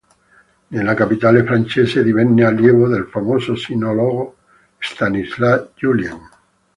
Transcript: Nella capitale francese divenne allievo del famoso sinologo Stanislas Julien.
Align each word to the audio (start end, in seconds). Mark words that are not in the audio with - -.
Nella 0.69 0.95
capitale 0.95 1.43
francese 1.43 2.01
divenne 2.01 2.43
allievo 2.43 2.87
del 2.87 3.05
famoso 3.05 3.55
sinologo 3.55 4.35
Stanislas 4.79 5.67
Julien. 5.75 6.19